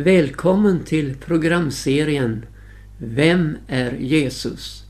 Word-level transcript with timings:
Välkommen 0.00 0.84
till 0.84 1.14
programserien 1.16 2.46
Vem 2.98 3.56
är 3.66 3.92
Jesus? 3.92 4.84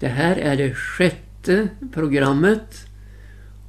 Det 0.00 0.08
här 0.08 0.36
är 0.36 0.56
det 0.56 0.74
sjätte 0.74 1.68
programmet 1.92 2.86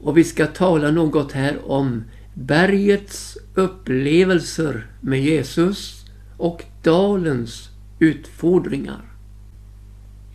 och 0.01 0.17
vi 0.17 0.23
ska 0.23 0.47
tala 0.47 0.91
något 0.91 1.31
här 1.31 1.71
om 1.71 2.03
bergets 2.33 3.37
upplevelser 3.55 4.87
med 5.01 5.23
Jesus 5.23 6.05
och 6.37 6.63
dalens 6.83 7.69
utfordringar. 7.99 9.01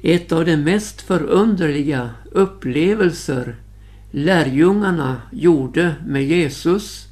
Ett 0.02 0.32
av 0.32 0.44
de 0.44 0.56
mest 0.56 1.00
förunderliga 1.00 2.10
upplevelser 2.32 3.56
lärjungarna 4.10 5.22
gjorde 5.32 5.94
med 6.06 6.24
Jesus 6.24 7.06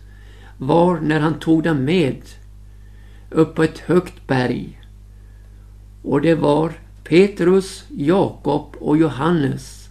var 0.58 1.00
när 1.00 1.20
han 1.20 1.38
tog 1.38 1.62
dem 1.62 1.84
med 1.84 2.22
upp 3.30 3.54
på 3.54 3.62
ett 3.62 3.78
högt 3.78 4.26
berg. 4.26 4.80
Och 6.02 6.20
det 6.20 6.34
var 6.34 6.72
Petrus, 7.04 7.84
Jakob 7.88 8.76
och 8.80 8.96
Johannes 8.96 9.88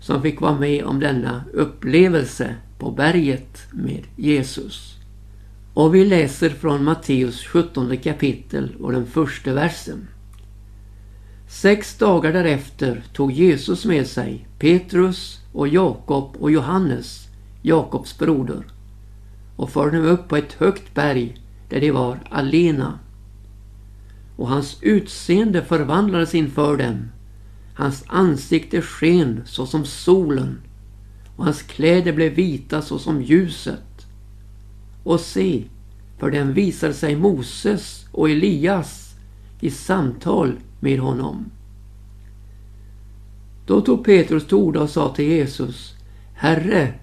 som 0.00 0.22
fick 0.22 0.40
vara 0.40 0.58
med 0.58 0.84
om 0.84 1.00
denna 1.00 1.44
upplevelse 1.52 2.54
på 2.78 2.90
berget 2.90 3.66
med 3.72 4.04
Jesus. 4.16 4.94
Och 5.74 5.94
vi 5.94 6.04
läser 6.04 6.50
från 6.50 6.84
Matteus 6.84 7.44
17 7.44 7.96
kapitel 7.96 8.76
och 8.80 8.92
den 8.92 9.06
första 9.06 9.54
versen. 9.54 10.08
Sex 11.48 11.98
dagar 11.98 12.32
därefter 12.32 13.02
tog 13.12 13.32
Jesus 13.32 13.84
med 13.84 14.06
sig 14.06 14.46
Petrus 14.58 15.40
och 15.52 15.68
Jakob 15.68 16.36
och 16.40 16.50
Johannes, 16.50 17.28
Jakobs 17.62 18.18
broder, 18.18 18.66
och 19.56 19.70
förde 19.70 19.96
dem 19.96 20.06
upp 20.06 20.28
på 20.28 20.36
ett 20.36 20.52
högt 20.52 20.94
berg 20.94 21.36
där 21.68 21.80
de 21.80 21.90
var 21.90 22.18
alena. 22.30 22.98
Och 24.36 24.48
hans 24.48 24.78
utseende 24.82 25.62
förvandlades 25.62 26.34
inför 26.34 26.76
dem. 26.76 27.08
Hans 27.74 28.04
ansikte 28.06 28.82
sken 28.82 29.42
såsom 29.44 29.84
solen 29.84 30.60
och 31.36 31.44
hans 31.44 31.62
kläder 31.62 32.12
blev 32.12 32.32
vita 32.32 32.82
såsom 32.82 33.22
ljuset. 33.22 34.06
Och 35.02 35.20
se, 35.20 35.64
för 36.18 36.30
dem 36.30 36.52
visade 36.52 36.94
sig 36.94 37.16
Moses 37.16 38.06
och 38.12 38.30
Elias 38.30 39.14
i 39.60 39.70
samtal 39.70 40.52
med 40.80 41.00
honom. 41.00 41.50
Då 43.66 43.80
tog 43.80 44.04
Petrus 44.04 44.46
till 44.46 44.56
orda 44.56 44.80
och 44.80 44.90
sa 44.90 45.14
till 45.14 45.24
Jesus 45.24 45.96
Herre, 46.34 46.94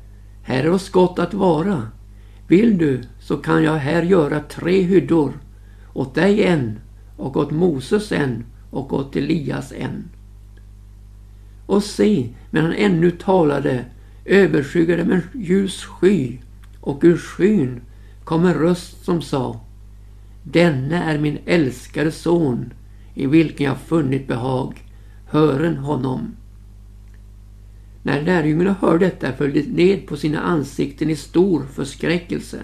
här 0.44 0.64
är 0.64 0.70
oss 0.70 0.90
gott 0.90 1.20
att 1.20 1.34
vara. 1.34 1.88
Vill 2.48 2.78
du 2.78 3.02
så 3.20 3.38
kan 3.38 3.64
jag 3.64 3.76
här 3.76 4.04
göra 4.04 4.40
tre 4.40 4.82
hyddor. 4.82 5.34
Åt 5.94 6.16
dig 6.16 6.44
en 6.44 6.80
och 7.18 7.38
åt 7.38 7.52
Moses 7.52 8.12
en 8.12 8.46
och 8.70 8.94
åt 8.94 9.16
Elias 9.16 9.74
en. 9.78 10.10
Och 11.66 11.84
se, 11.84 12.30
medan 12.52 12.70
han 12.70 12.80
ännu 12.80 13.12
talade 13.12 13.86
överskyggade 14.26 15.06
med 15.06 15.16
en 15.16 15.42
ljus 15.42 15.84
sky 15.84 16.38
och 16.82 17.00
ur 17.04 17.18
skyn 17.18 17.82
kom 18.24 18.46
en 18.46 18.54
röst 18.54 19.06
som 19.06 19.22
sa 19.22 19.60
Denne 20.44 21.04
är 21.04 21.18
min 21.18 21.38
älskade 21.46 22.12
son 22.12 22.74
i 23.14 23.26
vilken 23.26 23.66
jag 23.66 23.78
funnit 23.78 24.28
behag. 24.28 24.82
Hören 25.26 25.78
honom. 25.78 26.36
När 28.04 28.22
lärjungarna 28.22 28.76
hörde 28.82 29.06
detta 29.06 29.34
föll 29.34 29.54
de 29.54 29.62
ned 29.62 30.08
på 30.08 30.18
sina 30.18 30.40
ansikten 30.40 31.10
i 31.10 31.16
stor 31.16 31.66
förskräckelse. 31.74 32.60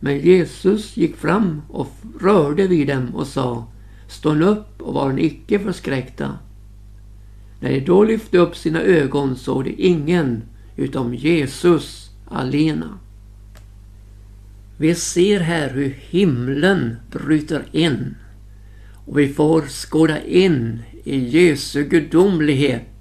Men 0.00 0.18
Jesus 0.18 0.96
gick 0.96 1.16
fram 1.16 1.62
och 1.68 1.88
rörde 2.20 2.66
vid 2.66 2.88
dem 2.88 3.14
och 3.14 3.26
sa 3.26 3.66
Stå 4.08 4.34
upp 4.34 4.82
och 4.82 4.94
var 4.94 5.18
icke 5.18 5.58
förskräckta. 5.58 6.38
När 7.60 7.70
de 7.70 7.80
då 7.80 8.04
lyfte 8.04 8.38
upp 8.38 8.56
sina 8.56 8.80
ögon 8.80 9.36
såg 9.36 9.64
de 9.64 9.74
ingen 9.78 10.42
utom 10.76 11.14
Jesus 11.14 12.10
alena. 12.28 12.98
Vi 14.76 14.94
ser 14.94 15.40
här 15.40 15.70
hur 15.70 15.96
himlen 16.00 16.96
bryter 17.10 17.64
in 17.72 18.14
och 19.06 19.18
vi 19.18 19.28
får 19.28 19.62
skåda 19.62 20.22
in 20.22 20.82
i 21.04 21.18
Jesu 21.18 21.84
gudomlighet 21.84 22.91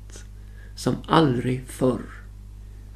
som 0.81 0.95
aldrig 1.07 1.63
förr. 1.67 2.01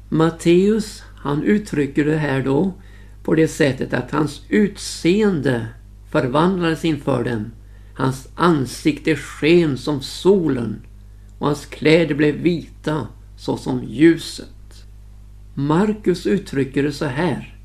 Matteus 0.08 1.02
han 1.16 1.42
uttrycker 1.42 2.04
det 2.04 2.16
här 2.16 2.42
då 2.42 2.74
på 3.22 3.34
det 3.34 3.48
sättet 3.48 3.94
att 3.94 4.10
hans 4.10 4.42
utseende 4.48 5.66
förvandlades 6.10 6.84
inför 6.84 7.24
dem. 7.24 7.50
Hans 7.94 8.28
ansikte 8.34 9.16
sken 9.16 9.78
som 9.78 10.00
solen 10.00 10.80
och 11.38 11.46
hans 11.46 11.66
kläder 11.66 12.14
blev 12.14 12.34
vita 12.34 13.08
såsom 13.36 13.84
ljuset. 13.84 14.86
Markus 15.54 16.26
uttrycker 16.26 16.82
det 16.82 16.92
så 16.92 17.06
här. 17.06 17.58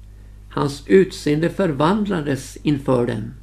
Hans 0.50 0.84
utseende 0.88 1.50
förvandlades 1.50 2.58
inför 2.64 3.06
dem 3.06 3.34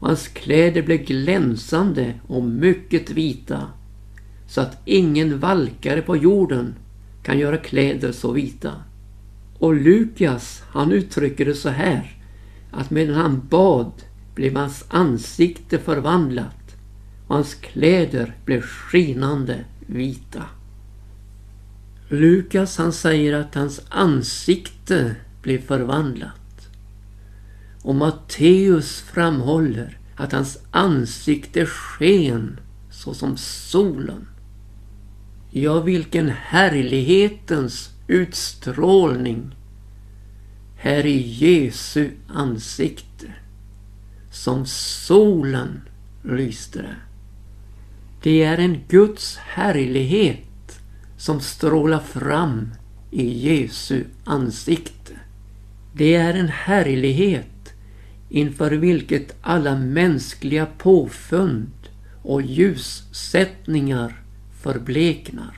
och 0.00 0.06
hans 0.06 0.28
kläder 0.28 0.82
blev 0.82 0.98
glänsande 1.04 2.14
och 2.26 2.44
mycket 2.44 3.10
vita 3.10 3.66
så 4.48 4.60
att 4.60 4.82
ingen 4.84 5.38
valkare 5.38 6.02
på 6.02 6.16
jorden 6.16 6.74
kan 7.22 7.38
göra 7.38 7.56
kläder 7.56 8.12
så 8.12 8.32
vita. 8.32 8.72
Och 9.58 9.74
Lukas 9.74 10.62
han 10.68 10.92
uttrycker 10.92 11.44
det 11.44 11.54
så 11.54 11.68
här 11.68 12.16
att 12.70 12.90
medan 12.90 13.14
han 13.14 13.46
bad 13.48 13.92
blev 14.34 14.56
hans 14.56 14.84
ansikte 14.88 15.78
förvandlat 15.78 16.76
och 17.26 17.34
hans 17.34 17.54
kläder 17.54 18.36
blev 18.44 18.60
skinande 18.60 19.64
vita. 19.86 20.44
Lukas 22.08 22.78
han 22.78 22.92
säger 22.92 23.32
att 23.32 23.54
hans 23.54 23.80
ansikte 23.88 25.14
blev 25.42 25.58
förvandlat. 25.58 26.68
Och 27.82 27.94
Matteus 27.94 29.00
framhåller 29.00 29.98
att 30.16 30.32
hans 30.32 30.58
ansikte 30.70 31.66
sken 31.66 32.60
såsom 32.90 33.36
solen. 33.36 34.26
Ja, 35.50 35.80
vilken 35.80 36.28
härlighetens 36.28 37.90
utstrålning 38.06 39.54
här 40.76 41.06
i 41.06 41.18
Jesu 41.18 42.10
ansikte. 42.28 43.32
Som 44.30 44.66
solen 44.66 45.80
lyste 46.24 46.82
det. 46.82 46.96
Det 48.22 48.42
är 48.42 48.58
en 48.58 48.80
Guds 48.88 49.36
härlighet 49.36 50.80
som 51.16 51.40
strålar 51.40 52.00
fram 52.00 52.74
i 53.10 53.48
Jesu 53.48 54.04
ansikte. 54.24 55.12
Det 55.94 56.14
är 56.14 56.34
en 56.34 56.48
härlighet 56.48 57.74
inför 58.28 58.70
vilket 58.70 59.36
alla 59.42 59.76
mänskliga 59.76 60.66
påfund 60.66 61.72
och 62.22 62.42
ljussättningar 62.42 64.22
förbleknar. 64.62 65.54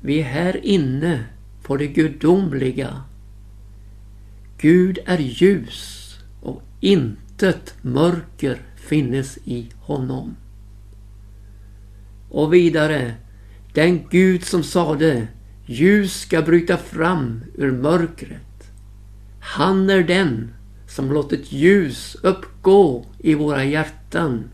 Vi 0.00 0.20
är 0.20 0.24
här 0.24 0.66
inne 0.66 1.24
på 1.62 1.76
det 1.76 1.86
gudomliga. 1.86 3.02
Gud 4.58 4.98
är 5.06 5.18
ljus 5.18 6.14
och 6.40 6.62
intet 6.80 7.74
mörker 7.82 8.62
finnes 8.76 9.38
i 9.44 9.70
honom. 9.80 10.36
Och 12.30 12.54
vidare, 12.54 13.14
den 13.74 14.08
Gud 14.10 14.44
som 14.44 14.62
sade 14.62 15.28
ljus 15.66 16.20
ska 16.20 16.42
bryta 16.42 16.76
fram 16.76 17.44
ur 17.54 17.72
mörkret. 17.72 18.72
Han 19.40 19.90
är 19.90 20.02
den 20.02 20.54
som 20.86 21.12
låtit 21.12 21.52
ljus 21.52 22.16
uppgå 22.22 23.04
i 23.18 23.34
våra 23.34 23.64
hjärtan 23.64 24.44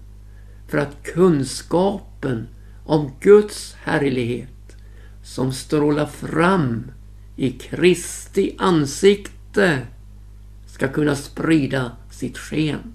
för 0.69 0.79
att 0.79 1.03
kunskapen 1.03 2.49
om 2.85 3.11
Guds 3.21 3.77
härlighet 3.83 4.77
som 5.23 5.53
strålar 5.53 6.07
fram 6.07 6.91
i 7.37 7.51
Kristi 7.51 8.57
ansikte 8.59 9.79
ska 10.67 10.89
kunna 10.89 11.17
sprida 11.17 11.93
sitt 12.11 12.39
sken. 12.39 12.95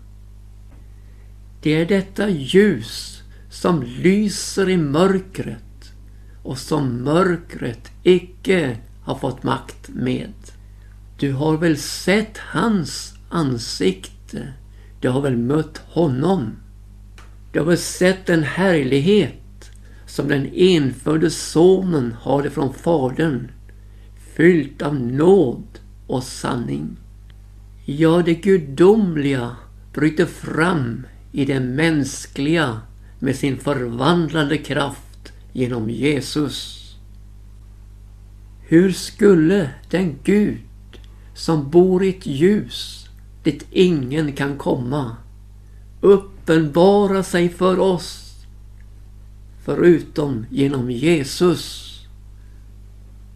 Det 1.62 1.82
är 1.82 1.86
detta 1.86 2.30
ljus 2.30 3.22
som 3.50 3.84
lyser 3.84 4.70
i 4.70 4.78
mörkret 4.78 5.94
och 6.44 6.58
som 6.58 7.04
mörkret 7.04 7.92
icke 8.04 8.78
har 9.04 9.16
fått 9.16 9.44
makt 9.44 9.90
med. 9.90 10.34
Du 11.20 11.34
har 11.34 11.58
väl 11.58 11.78
sett 11.78 12.38
hans 12.38 13.14
ansikte? 13.30 14.54
Du 15.02 15.10
har 15.10 15.22
väl 15.22 15.38
mött 15.38 15.78
honom? 15.78 16.56
Du 17.52 17.60
har 17.60 17.66
väl 17.66 17.78
sett 17.78 18.26
den 18.26 18.44
härlighet 18.44 19.34
som 20.18 20.28
den 20.28 20.50
enfödde 20.54 21.30
sonen 21.30 22.16
hade 22.22 22.50
från 22.50 22.74
Fadern, 22.74 23.52
fyllt 24.36 24.82
av 24.82 24.96
nåd 24.96 25.80
och 26.08 26.24
sanning. 26.24 26.98
Ja, 27.86 28.22
det 28.26 28.34
gudomliga 28.34 29.56
bryter 29.94 30.26
fram 30.26 31.08
i 31.32 31.46
det 31.46 31.60
mänskliga 31.60 32.82
med 33.20 33.36
sin 33.36 33.58
förvandlande 33.58 34.58
kraft 34.58 35.34
genom 35.54 35.90
Jesus. 35.90 36.84
Hur 38.68 38.92
skulle 38.92 39.70
den 39.90 40.16
Gud 40.24 41.00
som 41.36 41.70
bor 41.70 42.04
i 42.04 42.10
ett 42.10 42.26
ljus 42.26 43.10
dit 43.44 43.66
ingen 43.72 44.34
kan 44.34 44.58
komma 44.58 45.16
uppenbara 46.02 47.24
sig 47.24 47.50
för 47.50 47.80
oss 47.80 48.27
förutom 49.68 50.46
genom 50.50 50.92
Jesus? 50.92 51.94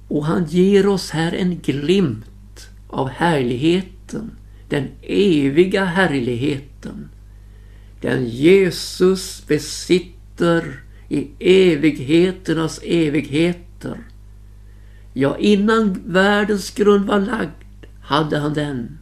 Och 0.08 0.26
han 0.26 0.46
ger 0.46 0.88
oss 0.88 1.10
här 1.10 1.32
en 1.32 1.60
glimt 1.60 2.70
av 2.88 3.10
härligheten, 3.10 4.32
den 4.70 4.88
eviga 5.02 5.86
härligheten. 5.86 7.10
Den 8.02 8.26
Jesus 8.26 9.44
besitter 9.48 10.84
i 11.10 11.28
evigheternas 11.40 12.80
evigheter. 12.84 13.98
Ja, 15.14 15.38
innan 15.38 16.02
världens 16.06 16.72
grund 16.72 17.06
var 17.06 17.20
lagd 17.20 17.86
hade 18.02 18.38
han 18.38 18.54
den. 18.54 18.98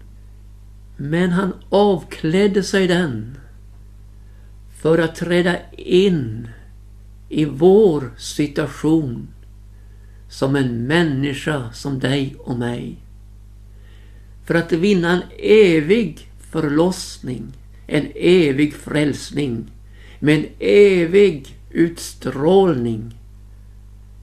Men 0.97 1.31
han 1.31 1.53
avklädde 1.69 2.63
sig 2.63 2.87
den 2.87 3.37
för 4.81 4.97
att 4.97 5.15
träda 5.15 5.55
in 5.77 6.47
i 7.29 7.45
vår 7.45 8.11
situation 8.17 9.27
som 10.29 10.55
en 10.55 10.87
människa 10.87 11.71
som 11.73 11.99
dig 11.99 12.35
och 12.39 12.57
mig. 12.57 12.97
För 14.45 14.55
att 14.55 14.71
vinna 14.71 15.13
en 15.13 15.21
evig 15.39 16.31
förlossning, 16.51 17.53
en 17.87 18.07
evig 18.15 18.73
frälsning 18.73 19.71
med 20.19 20.39
en 20.39 20.45
evig 20.59 21.57
utstrålning. 21.71 23.15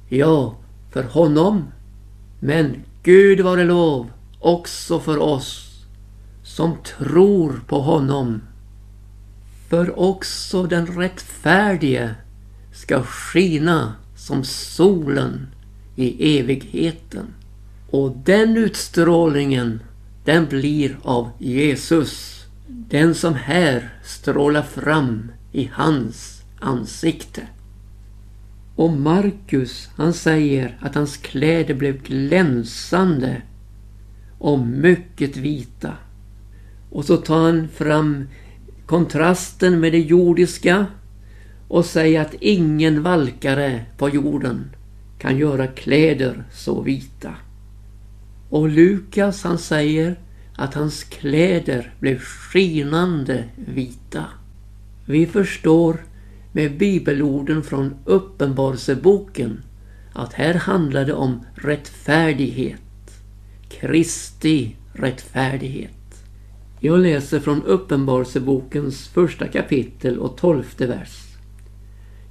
Ja, 0.09 0.56
för 0.93 1.02
honom, 1.02 1.64
men 2.41 2.82
Gud 3.02 3.41
vare 3.41 3.64
lov 3.64 4.11
också 4.41 5.00
för 5.00 5.19
oss 5.19 5.67
som 6.43 6.76
tror 6.85 7.61
på 7.67 7.81
honom. 7.81 8.43
För 9.69 9.99
också 9.99 10.62
den 10.62 10.87
rättfärdige 10.87 12.14
ska 12.76 13.02
skina 13.02 13.94
som 14.17 14.44
solen 14.44 15.46
i 15.96 16.38
evigheten. 16.38 17.26
Och 17.90 18.17
den 18.25 18.56
utstrålningen, 18.56 19.81
den 20.25 20.46
blir 20.46 20.99
av 21.02 21.31
Jesus. 21.38 22.44
Den 22.69 23.14
som 23.14 23.34
här 23.34 23.93
strålar 24.05 24.62
fram 24.62 25.32
i 25.52 25.70
hans 25.73 26.43
ansikte. 26.61 27.43
Och 28.76 28.90
Markus, 28.90 29.88
han 29.96 30.12
säger 30.12 30.78
att 30.81 30.94
hans 30.94 31.17
kläder 31.17 31.75
blev 31.75 32.02
glänsande 32.02 33.43
och 34.38 34.58
mycket 34.58 35.37
vita. 35.37 35.93
Och 36.90 37.05
så 37.05 37.17
tar 37.17 37.43
han 37.43 37.69
fram 37.69 38.28
kontrasten 38.87 39.81
med 39.81 39.93
det 39.93 40.00
jordiska 40.00 40.87
och 41.68 41.84
säg 41.84 42.16
att 42.16 42.34
ingen 42.40 43.02
valkare 43.02 43.84
på 43.98 44.08
jorden 44.08 44.70
kan 45.18 45.38
göra 45.38 45.66
kläder 45.66 46.44
så 46.52 46.80
vita. 46.80 47.34
Och 48.50 48.68
Lukas 48.68 49.44
han 49.44 49.58
säger 49.58 50.16
att 50.56 50.74
hans 50.74 51.04
kläder 51.04 51.94
blev 52.00 52.18
skinande 52.18 53.44
vita. 53.56 54.24
Vi 55.06 55.26
förstår 55.26 55.96
med 56.52 56.78
bibelorden 56.78 57.62
från 57.62 57.94
Uppenbarelseboken 58.04 59.62
att 60.12 60.32
här 60.32 60.54
handlar 60.54 61.04
det 61.04 61.12
om 61.12 61.44
rättfärdighet. 61.54 62.80
Kristi 63.68 64.76
rättfärdighet. 64.92 65.90
Jag 66.80 66.98
läser 66.98 67.40
från 67.40 67.62
Uppenbarelsebokens 67.62 69.08
första 69.08 69.48
kapitel 69.48 70.18
och 70.18 70.36
tolfte 70.36 70.86
vers. 70.86 71.25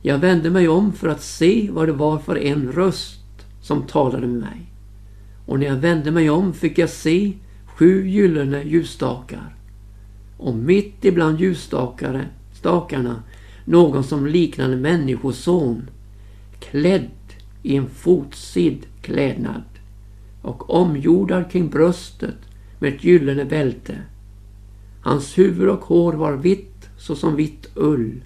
Jag 0.08 0.18
vände 0.18 0.50
mig 0.50 0.68
om 0.68 0.94
för 0.94 1.08
att 1.08 1.22
se 1.22 1.70
vad 1.72 1.88
det 1.88 1.94
var 1.94 2.18
för 2.20 2.38
en 2.38 2.72
röst 2.72 3.46
som 3.62 3.84
talade 3.84 4.28
med 4.28 4.40
mig. 4.40 4.72
Och 5.46 5.60
när 5.60 5.66
jag 5.66 5.76
vände 5.76 6.12
mig 6.12 6.30
om 6.30 6.54
fick 6.54 6.78
jag 6.78 6.90
se 6.90 7.34
sju 7.66 8.08
gyllene 8.08 8.64
ljusstakar. 8.64 9.56
Och 10.38 10.56
mitt 10.56 11.06
ibland 11.06 11.40
ljusstakarna 11.40 13.24
någon 13.66 14.04
som 14.04 14.28
liknade 14.28 14.76
människoson 14.76 15.90
klädd 16.60 17.10
i 17.64 17.76
en 17.76 17.90
fotsid 17.90 18.86
klädnad 19.02 19.64
och 20.42 20.70
omgjordad 20.70 21.52
kring 21.52 21.70
bröstet 21.70 22.38
med 22.80 22.94
ett 22.94 23.04
gyllene 23.04 23.46
bälte. 23.46 24.02
Hans 25.02 25.38
huvud 25.38 25.70
och 25.70 25.86
hår 25.86 26.14
var 26.14 26.34
vitt 26.34 26.90
såsom 26.98 27.36
vitt 27.36 27.68
ull, 27.76 28.22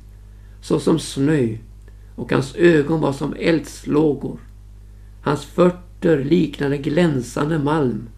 såsom 0.61 0.99
snö 0.99 1.57
och 2.19 2.31
hans 2.31 2.55
ögon 2.55 3.01
var 3.01 3.13
som 3.13 3.35
eldslågor. 3.39 4.39
Hans 5.21 5.45
fötter 5.45 6.23
liknade 6.23 6.77
glänsande 6.77 7.59
malm 7.59 8.09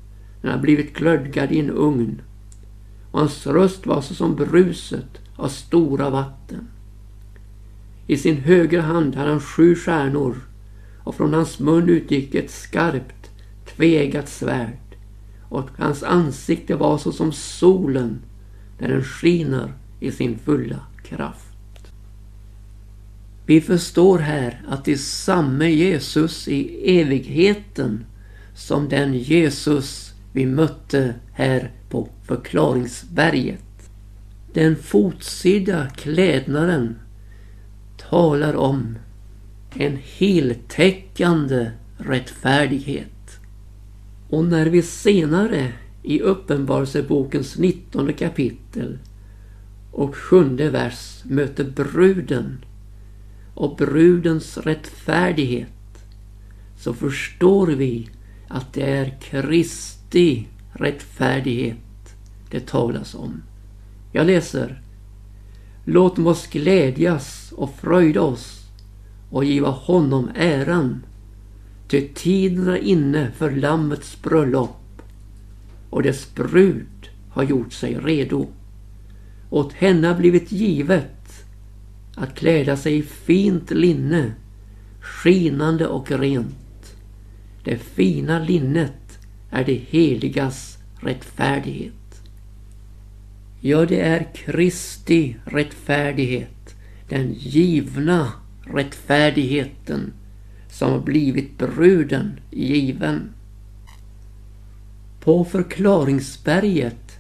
när 0.41 0.51
han 0.51 0.61
blivit 0.61 0.93
glödgad 0.93 1.51
i 1.51 1.59
en 1.59 1.69
ugn. 1.69 2.21
Och 3.11 3.19
hans 3.19 3.47
röst 3.47 3.85
var 3.85 4.01
såsom 4.01 4.35
bruset 4.35 5.21
av 5.35 5.47
stora 5.47 6.09
vatten. 6.09 6.67
I 8.07 8.17
sin 8.17 8.37
högra 8.37 8.81
hand 8.81 9.15
hade 9.15 9.29
han 9.29 9.39
sju 9.39 9.75
stjärnor 9.75 10.35
och 11.03 11.15
från 11.15 11.33
hans 11.33 11.59
mun 11.59 11.89
utgick 11.89 12.35
ett 12.35 12.51
skarpt, 12.51 13.29
tvegat 13.75 14.29
svärd 14.29 14.95
och 15.49 15.69
hans 15.77 16.03
ansikte 16.03 16.75
var 16.75 16.97
såsom 16.97 17.31
solen 17.31 18.21
när 18.79 18.87
den 18.87 19.03
skiner 19.03 19.73
i 19.99 20.11
sin 20.11 20.39
fulla 20.39 20.79
kraft. 21.03 21.50
Vi 23.51 23.61
förstår 23.61 24.19
här 24.19 24.61
att 24.67 24.85
det 24.85 24.91
är 24.91 24.97
samme 24.97 25.69
Jesus 25.69 26.47
i 26.47 26.81
evigheten 26.99 28.05
som 28.55 28.89
den 28.89 29.13
Jesus 29.13 30.13
vi 30.33 30.45
mötte 30.45 31.15
här 31.33 31.71
på 31.89 32.09
förklaringsberget. 32.23 33.89
Den 34.53 34.75
fotsidda 34.75 35.89
klädnaden 35.89 36.95
talar 38.09 38.55
om 38.55 38.97
en 39.75 39.99
heltäckande 40.03 41.71
rättfärdighet. 41.97 43.39
Och 44.29 44.45
när 44.45 44.65
vi 44.65 44.81
senare 44.81 45.73
i 46.03 46.21
Uppenbarelsebokens 46.21 47.57
19 47.57 48.13
kapitel 48.13 48.99
och 49.91 50.15
sjunde 50.15 50.69
vers 50.69 51.21
möter 51.23 51.63
bruden 51.63 52.57
och 53.55 53.75
brudens 53.75 54.57
rättfärdighet 54.57 55.67
så 56.77 56.93
förstår 56.93 57.67
vi 57.67 58.09
att 58.47 58.73
det 58.73 58.91
är 58.91 59.17
Kristi 59.21 60.47
rättfärdighet 60.73 62.15
det 62.51 62.67
talas 62.67 63.15
om. 63.15 63.43
Jag 64.11 64.27
läser. 64.27 64.81
Låt 65.85 66.19
oss 66.19 66.47
glädjas 66.47 67.53
och 67.55 67.75
fröjda 67.75 68.21
oss 68.21 68.61
och 69.29 69.45
giva 69.45 69.69
honom 69.69 70.29
äran. 70.35 71.03
Ty 71.87 72.07
tiden 72.07 72.67
är 72.67 72.77
inne 72.77 73.31
för 73.31 73.51
Lammets 73.51 74.21
bröllop 74.21 75.01
och 75.89 76.03
dess 76.03 76.35
brud 76.35 77.09
har 77.29 77.43
gjort 77.43 77.73
sig 77.73 77.95
redo. 77.95 78.47
Åt 79.49 79.73
henne 79.73 80.07
har 80.07 80.15
blivit 80.15 80.51
givet 80.51 81.20
att 82.21 82.35
kläda 82.35 82.77
sig 82.77 82.97
i 82.97 83.03
fint 83.03 83.71
linne, 83.71 84.31
skinande 85.01 85.87
och 85.87 86.11
rent. 86.11 86.95
Det 87.63 87.77
fina 87.77 88.39
linnet 88.39 89.19
är 89.49 89.63
det 89.63 89.81
heligas 89.89 90.77
rättfärdighet. 90.99 92.21
Ja, 93.61 93.85
det 93.85 94.01
är 94.01 94.27
Kristi 94.33 95.35
rättfärdighet, 95.45 96.75
den 97.09 97.33
givna 97.33 98.33
rättfärdigheten 98.73 100.13
som 100.69 100.91
har 100.91 100.99
blivit 100.99 101.57
bruden 101.57 102.39
given. 102.51 103.29
På 105.19 105.45
förklaringsberget 105.45 107.19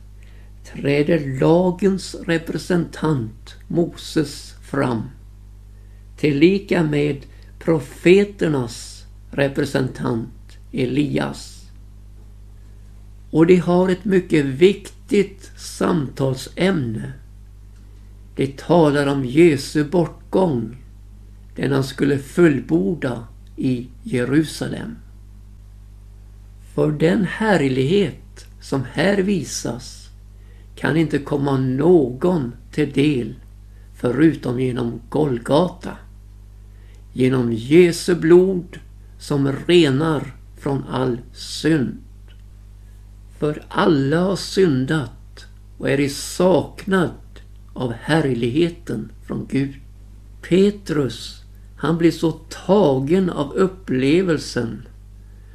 träder 0.63 1.39
lagens 1.39 2.15
representant 2.25 3.55
Moses 3.67 4.55
fram. 4.71 5.03
Tillika 6.17 6.83
med 6.83 7.25
profeternas 7.59 9.05
representant 9.31 10.57
Elias. 10.71 11.65
Och 13.31 13.47
de 13.47 13.55
har 13.57 13.89
ett 13.89 14.05
mycket 14.05 14.45
viktigt 14.45 15.51
samtalsämne 15.57 17.13
De 18.35 18.47
talar 18.47 19.07
om 19.07 19.25
Jesu 19.25 19.83
bortgång, 19.83 20.77
den 21.55 21.71
han 21.71 21.83
skulle 21.83 22.17
fullborda 22.17 23.27
i 23.57 23.87
Jerusalem. 24.03 24.95
För 26.73 26.91
den 26.91 27.23
härlighet 27.23 28.45
som 28.61 28.83
här 28.93 29.17
visas 29.17 30.09
kan 30.75 30.97
inte 30.97 31.17
komma 31.17 31.57
någon 31.57 32.51
till 32.71 32.91
del 32.91 33.35
förutom 34.01 34.59
genom 34.59 35.01
Golgata. 35.09 35.97
Genom 37.13 37.53
Jesu 37.53 38.15
blod 38.15 38.79
som 39.19 39.51
renar 39.51 40.35
från 40.57 40.83
all 40.89 41.17
synd. 41.33 41.97
För 43.39 43.63
alla 43.69 44.19
har 44.19 44.35
syndat 44.35 45.45
och 45.77 45.89
är 45.89 45.99
i 45.99 46.09
saknad 46.09 47.11
av 47.73 47.93
härligheten 47.93 49.11
från 49.27 49.47
Gud. 49.49 49.75
Petrus, 50.49 51.41
han 51.77 51.97
blir 51.97 52.11
så 52.11 52.31
tagen 52.31 53.29
av 53.29 53.53
upplevelsen 53.53 54.87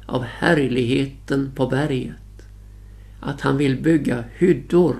av 0.05 0.23
härligheten 0.23 1.51
på 1.55 1.67
berget 1.67 2.15
att 3.19 3.41
han 3.41 3.57
vill 3.57 3.81
bygga 3.81 4.23
hyddor. 4.37 4.95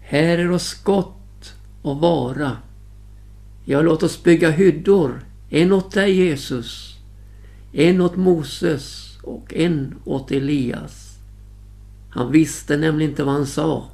Här 0.00 0.38
är 0.38 0.50
oss 0.50 0.74
gott 0.84 1.16
och 1.86 2.00
vara. 2.00 2.56
Ja, 3.64 3.82
låt 3.82 4.02
oss 4.02 4.22
bygga 4.22 4.50
hyddor. 4.50 5.24
En 5.50 5.72
åt 5.72 5.92
dig 5.92 6.12
Jesus, 6.12 6.96
en 7.72 8.00
åt 8.00 8.16
Moses 8.16 9.16
och 9.22 9.54
en 9.54 9.94
åt 10.04 10.30
Elias. 10.30 11.18
Han 12.10 12.32
visste 12.32 12.76
nämligen 12.76 13.10
inte 13.10 13.24
vad 13.24 13.34
han 13.34 13.46
sa. 13.46 13.90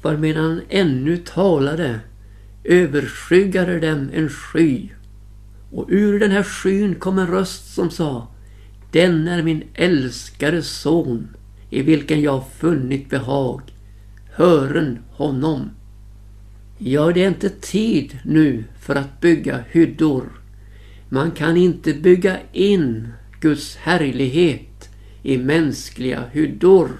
För 0.00 0.16
medan 0.16 0.44
han 0.44 0.60
ännu 0.68 1.16
talade 1.16 2.00
överskyggade 2.64 3.80
dem 3.80 4.10
en 4.14 4.28
sky. 4.28 4.88
Och 5.70 5.86
ur 5.88 6.20
den 6.20 6.30
här 6.30 6.42
skyn 6.42 6.94
kom 6.94 7.18
en 7.18 7.26
röst 7.26 7.74
som 7.74 7.90
sa 7.90 8.28
Den 8.90 9.28
är 9.28 9.42
min 9.42 9.62
älskade 9.74 10.62
son 10.62 11.28
i 11.70 11.82
vilken 11.82 12.20
jag 12.20 12.44
funnit 12.58 13.10
behag. 13.10 13.60
Hören 14.32 14.98
honom. 15.10 15.70
Ja, 16.84 17.12
det 17.12 17.24
är 17.24 17.28
inte 17.28 17.50
tid 17.50 18.18
nu 18.24 18.64
för 18.80 18.94
att 18.94 19.20
bygga 19.20 19.64
hyddor. 19.70 20.24
Man 21.08 21.30
kan 21.30 21.56
inte 21.56 21.94
bygga 21.94 22.38
in 22.52 23.08
Guds 23.40 23.76
härlighet 23.76 24.90
i 25.22 25.38
mänskliga 25.38 26.24
hyddor. 26.32 26.90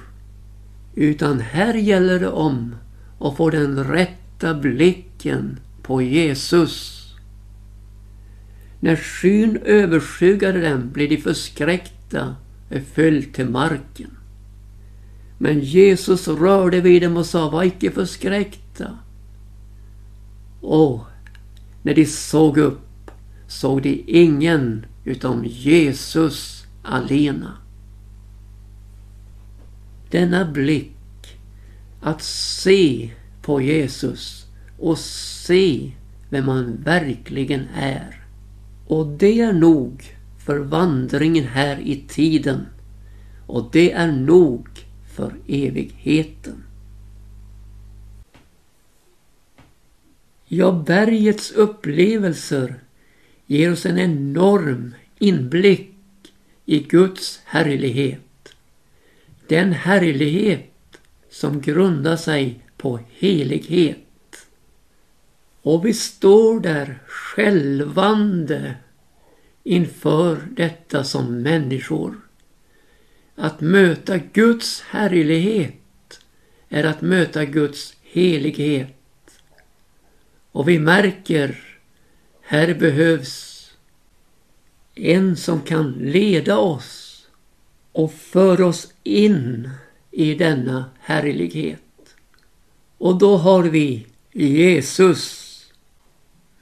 Utan 0.94 1.40
här 1.40 1.74
gäller 1.74 2.20
det 2.20 2.28
om 2.28 2.74
att 3.20 3.36
få 3.36 3.50
den 3.50 3.84
rätta 3.84 4.54
blicken 4.54 5.60
på 5.82 6.02
Jesus. 6.02 7.08
När 8.80 8.96
skyn 8.96 9.58
överskyggade 9.64 10.70
dem 10.70 10.90
blev 10.92 11.08
de 11.08 11.16
förskräckta 11.16 12.36
och 12.70 12.82
föll 12.94 13.22
till 13.22 13.48
marken. 13.48 14.10
Men 15.38 15.60
Jesus 15.60 16.28
rörde 16.28 16.80
vid 16.80 17.02
dem 17.02 17.16
och 17.16 17.26
sa, 17.26 17.50
var 17.50 17.64
icke 17.64 17.90
förskräckta. 17.90 18.98
Och 20.62 21.00
när 21.82 21.94
de 21.94 22.06
såg 22.06 22.58
upp 22.58 23.10
såg 23.46 23.82
de 23.82 24.04
ingen 24.06 24.86
utom 25.04 25.44
Jesus 25.44 26.64
alena. 26.82 27.56
Denna 30.10 30.44
blick, 30.44 30.92
att 32.00 32.22
se 32.22 33.10
på 33.42 33.60
Jesus 33.60 34.46
och 34.78 34.98
se 34.98 35.92
vem 36.30 36.48
han 36.48 36.76
verkligen 36.82 37.68
är. 37.74 38.24
Och 38.86 39.06
det 39.06 39.40
är 39.40 39.52
nog 39.52 40.04
för 40.38 40.58
vandringen 40.58 41.44
här 41.44 41.80
i 41.80 42.04
tiden. 42.08 42.66
Och 43.46 43.68
det 43.72 43.92
är 43.92 44.12
nog 44.12 44.68
för 45.06 45.34
evigheten. 45.46 46.64
Ja, 50.54 50.72
bergets 50.72 51.52
upplevelser 51.52 52.74
ger 53.46 53.72
oss 53.72 53.86
en 53.86 53.98
enorm 53.98 54.94
inblick 55.18 55.94
i 56.64 56.78
Guds 56.78 57.40
härlighet. 57.44 58.54
Den 59.46 59.72
härlighet 59.72 61.00
som 61.30 61.60
grundar 61.60 62.16
sig 62.16 62.60
på 62.76 63.00
helighet. 63.10 64.46
Och 65.62 65.86
vi 65.86 65.94
står 65.94 66.60
där 66.60 66.98
skälvande 67.06 68.74
inför 69.62 70.48
detta 70.50 71.04
som 71.04 71.42
människor. 71.42 72.20
Att 73.34 73.60
möta 73.60 74.18
Guds 74.18 74.80
härlighet 74.80 76.20
är 76.68 76.84
att 76.84 77.00
möta 77.00 77.44
Guds 77.44 77.96
helighet. 78.02 79.01
Och 80.52 80.68
vi 80.68 80.78
märker, 80.78 81.58
här 82.42 82.74
behövs 82.74 83.70
en 84.94 85.36
som 85.36 85.60
kan 85.60 85.92
leda 85.92 86.58
oss 86.58 87.26
och 87.92 88.12
föra 88.12 88.66
oss 88.66 88.94
in 89.02 89.70
i 90.10 90.34
denna 90.34 90.84
härlighet. 91.00 91.78
Och 92.98 93.18
då 93.18 93.36
har 93.36 93.62
vi 93.62 94.06
Jesus 94.32 95.42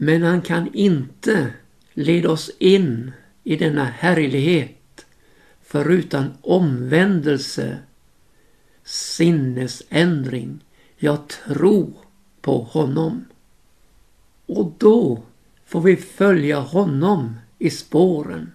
men 0.02 0.22
han 0.22 0.42
kan 0.42 0.74
inte 0.74 1.52
leda 1.92 2.30
oss 2.30 2.50
in 2.58 3.12
i 3.44 3.56
denna 3.56 3.84
härlighet 3.84 5.06
förutan 5.62 6.32
omvändelse, 6.40 7.78
sinnesändring, 8.84 10.64
Jag 10.96 11.28
tror 11.28 11.92
på 12.40 12.58
honom. 12.62 13.24
Och 14.52 14.72
då 14.78 15.22
får 15.66 15.80
vi 15.80 15.96
följa 15.96 16.60
honom 16.60 17.34
i 17.58 17.70
spåren. 17.70 18.52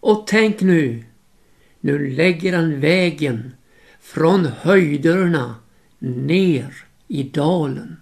Och 0.00 0.26
tänk 0.26 0.60
nu, 0.60 1.04
nu 1.80 2.10
lägger 2.10 2.56
han 2.56 2.80
vägen 2.80 3.54
från 4.00 4.46
höjderna 4.46 5.54
ner 5.98 6.74
i 7.08 7.22
dalen 7.22 7.96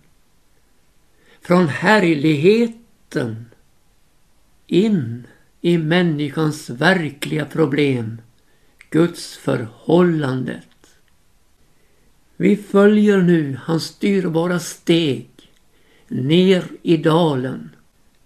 från 1.41 1.69
härligheten 1.69 3.47
in 4.67 5.27
i 5.61 5.79
människans 5.79 6.71
verkliga 6.71 7.45
problem, 7.45 8.21
Guds 8.91 9.37
förhållandet. 9.37 10.97
Vi 12.37 12.57
följer 12.57 13.19
nu 13.23 13.59
hans 13.63 13.85
styrbara 13.85 14.59
steg 14.59 15.32
ner 16.13 16.65
i 16.83 16.97
dalen. 16.97 17.71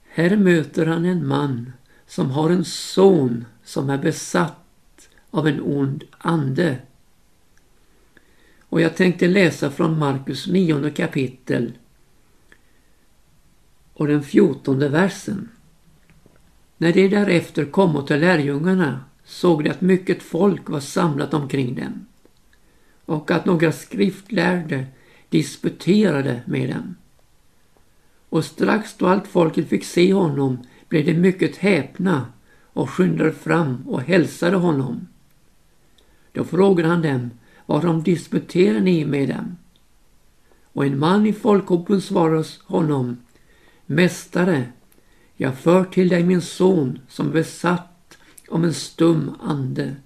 Här 0.09 0.37
möter 0.37 0.87
han 0.87 1.05
en 1.05 1.27
man 1.27 1.73
som 2.07 2.31
har 2.31 2.51
en 2.51 2.65
son 2.65 3.45
som 3.65 3.91
är 3.91 3.99
besatt 3.99 5.09
av 5.31 5.49
en 5.49 5.61
ond 5.61 6.05
ande. 6.19 6.79
Och 8.69 8.81
jag 8.81 8.97
tänkte 8.97 9.29
läsa 9.29 9.71
från 9.71 9.99
Markus 9.99 10.47
nionde 10.47 10.91
kapitel 10.91 11.73
och 13.93 14.07
den 14.07 14.23
fjortonde 14.23 14.89
versen. 14.89 15.49
När 16.77 16.93
de 16.93 17.09
därefter 17.09 17.65
kom 17.65 18.07
till 18.07 18.21
lärjungarna 18.21 19.01
såg 19.25 19.65
de 19.65 19.71
att 19.71 19.81
mycket 19.81 20.23
folk 20.23 20.69
var 20.69 20.81
samlat 20.81 21.35
omkring 21.35 21.75
dem 21.75 22.07
och 23.05 23.31
att 23.31 23.45
några 23.45 23.73
skriftlärde 23.73 24.87
disputerade 25.29 26.43
med 26.47 26.71
dem. 26.71 26.97
Och 28.29 28.45
strax 28.45 28.97
då 28.97 29.07
allt 29.07 29.27
folket 29.27 29.69
fick 29.69 29.85
se 29.85 30.13
honom 30.13 30.59
blev 30.89 31.07
de 31.07 31.15
mycket 31.15 31.57
häpna 31.57 32.27
och 32.73 32.91
skyndade 32.91 33.33
fram 33.33 33.83
och 33.87 34.03
hälsade 34.03 34.57
honom. 34.57 35.09
Då 36.33 36.45
frågade 36.45 36.89
han 36.89 37.03
dem, 37.03 37.31
varom 37.67 38.03
disputerade 38.03 38.81
ni 38.81 39.05
med 39.05 39.29
dem? 39.29 39.57
Och 40.63 40.87
en 40.87 40.99
man 40.99 41.27
i 41.27 41.33
folkhopen 41.33 42.01
svarade 42.01 42.45
honom, 42.65 43.17
Mästare, 43.87 44.65
jag 45.37 45.59
för 45.59 45.85
till 45.85 46.09
dig 46.09 46.25
min 46.25 46.43
son 46.43 46.99
som 47.09 47.31
besatt 47.31 48.19
om 48.49 48.65
en 48.65 48.75
stum 48.75 49.35
ande. 49.43 49.97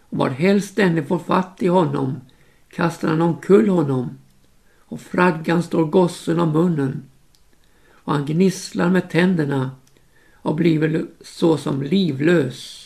Och 0.00 0.18
varhelst 0.18 0.76
denne 0.76 1.02
får 1.02 1.18
fatt 1.18 1.62
i 1.62 1.66
honom 1.66 2.20
kastar 2.68 3.08
han 3.08 3.22
omkull 3.22 3.68
honom 3.68 4.18
och 4.78 5.00
fraggan 5.00 5.62
står 5.62 5.84
gossen 5.84 6.40
om 6.40 6.52
munnen 6.52 7.02
och 8.04 8.12
han 8.12 8.26
gnisslar 8.26 8.90
med 8.90 9.10
tänderna 9.10 9.70
och 10.34 10.54
blir 10.54 11.06
såsom 11.20 11.82
livlös. 11.82 12.80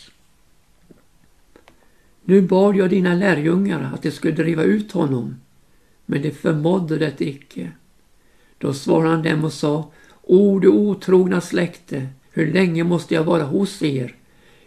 Nu 2.23 2.41
bad 2.41 2.75
jag 2.75 2.89
dina 2.89 3.15
lärjungar 3.15 3.91
att 3.93 4.01
de 4.01 4.11
skulle 4.11 4.33
driva 4.35 4.63
ut 4.63 4.91
honom, 4.91 5.35
men 6.05 6.21
de 6.21 6.31
förmådde 6.31 6.97
det 6.97 7.21
icke. 7.21 7.71
Då 8.57 8.73
svarade 8.73 9.09
han 9.09 9.23
dem 9.23 9.43
och 9.45 9.53
sa, 9.53 9.91
O 10.21 10.59
du 10.59 10.67
otrogna 10.67 11.41
släkte, 11.41 12.07
hur 12.31 12.53
länge 12.53 12.83
måste 12.83 13.13
jag 13.13 13.23
vara 13.23 13.43
hos 13.43 13.81
er? 13.81 14.15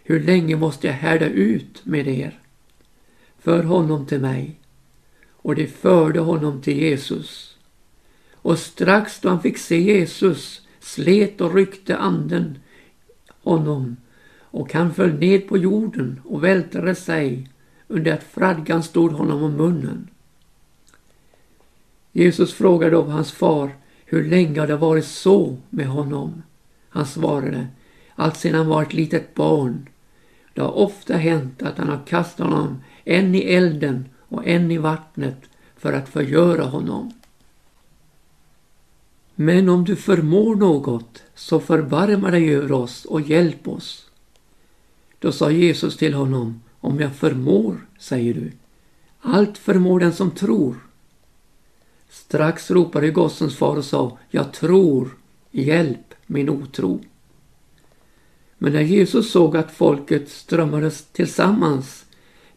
Hur 0.03 0.23
länge 0.23 0.55
måste 0.55 0.87
jag 0.87 0.93
härda 0.93 1.25
ut 1.25 1.85
med 1.85 2.07
er? 2.07 2.39
För 3.39 3.63
honom 3.63 4.05
till 4.05 4.19
mig. 4.19 4.59
Och 5.31 5.55
de 5.55 5.67
förde 5.67 6.19
honom 6.19 6.61
till 6.61 6.77
Jesus. 6.77 7.52
Och 8.43 8.59
strax 8.59 9.19
då 9.19 9.29
han 9.29 9.41
fick 9.41 9.57
se 9.57 9.81
Jesus 9.81 10.61
slet 10.79 11.41
och 11.41 11.55
ryckte 11.55 11.97
anden 11.97 12.57
honom 13.43 13.97
och 14.41 14.73
han 14.73 14.93
föll 14.93 15.13
ned 15.13 15.47
på 15.47 15.57
jorden 15.57 16.21
och 16.25 16.43
vältrade 16.43 16.95
sig 16.95 17.49
under 17.87 18.13
att 18.13 18.23
fradgan 18.23 18.83
stod 18.83 19.11
honom 19.11 19.43
om 19.43 19.51
munnen. 19.51 20.07
Jesus 22.11 22.53
frågade 22.53 22.91
då 22.91 23.01
hans 23.01 23.31
far 23.31 23.71
hur 24.05 24.29
länge 24.29 24.65
det 24.65 24.75
varit 24.75 25.05
så 25.05 25.57
med 25.69 25.87
honom. 25.87 26.43
Han 26.89 27.05
svarade, 27.05 27.67
allt 28.15 28.37
sedan 28.37 28.55
han 28.55 28.67
var 28.67 28.81
ett 28.81 28.93
litet 28.93 29.35
barn. 29.35 29.89
Det 30.53 30.61
har 30.61 30.77
ofta 30.77 31.17
hänt 31.17 31.61
att 31.61 31.77
han 31.77 31.89
har 31.89 32.05
kastat 32.05 32.47
honom 32.47 32.83
en 33.03 33.35
i 33.35 33.39
elden 33.39 34.05
och 34.19 34.47
en 34.47 34.71
i 34.71 34.77
vattnet 34.77 35.37
för 35.77 35.93
att 35.93 36.09
förgöra 36.09 36.63
honom. 36.63 37.13
Men 39.35 39.69
om 39.69 39.83
du 39.83 39.95
förmår 39.95 40.55
något, 40.55 41.23
så 41.35 41.59
förbarma 41.59 42.31
dig 42.31 42.55
över 42.55 42.71
oss 42.71 43.05
och 43.05 43.21
hjälp 43.21 43.67
oss. 43.67 44.09
Då 45.19 45.31
sa 45.31 45.51
Jesus 45.51 45.97
till 45.97 46.13
honom, 46.13 46.61
om 46.79 46.99
jag 46.99 47.15
förmår, 47.15 47.87
säger 47.99 48.33
du. 48.33 48.51
Allt 49.21 49.57
förmår 49.57 49.99
den 49.99 50.13
som 50.13 50.31
tror. 50.31 50.75
Strax 52.09 52.71
ropade 52.71 53.09
gossens 53.09 53.55
far 53.55 53.75
och 53.77 53.85
sa, 53.85 54.17
jag 54.29 54.53
tror, 54.53 55.17
hjälp 55.51 56.13
min 56.25 56.49
otro. 56.49 57.01
Men 58.57 58.73
när 58.73 58.81
Jesus 58.81 59.31
såg 59.31 59.57
att 59.57 59.71
folket 59.71 60.29
strömmades 60.29 61.05
tillsammans 61.05 62.05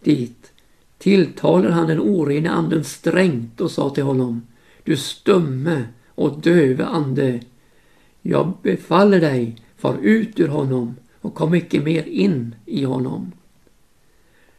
dit 0.01 0.53
tilltalade 0.99 1.75
han 1.75 1.87
den 1.87 2.01
orena 2.01 2.51
anden 2.51 2.85
strängt 2.85 3.61
och 3.61 3.71
sa 3.71 3.91
till 3.91 4.05
honom, 4.05 4.47
du 4.85 4.97
stumme 4.97 5.85
och 6.17 6.41
döve 6.41 6.85
ande, 6.85 7.41
jag 8.23 8.53
befaller 8.63 9.21
dig, 9.21 9.57
far 9.77 9.99
ut 10.03 10.41
ur 10.41 10.49
honom 10.49 10.97
och 11.21 11.35
kom 11.35 11.55
icke 11.55 11.81
mer 11.81 12.03
in 12.03 12.55
i 12.67 12.85
honom. 12.85 13.33